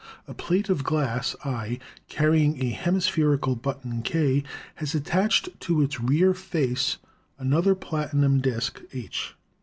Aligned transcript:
A 0.27 0.33
plate 0.33 0.67
of 0.67 0.83
glass, 0.83 1.35
I, 1.45 1.77
carrying 2.07 2.59
a 2.59 2.71
hemispherical 2.71 3.55
button, 3.55 4.01
K, 4.01 4.41
has 4.77 4.95
at 4.95 5.05
tached 5.05 5.49
to 5.59 5.83
its 5.83 5.99
rear 6.01 6.33
face 6.33 6.97
another 7.37 7.75
platinum 7.75 8.39
disk, 8.39 8.81
H. 8.93 9.35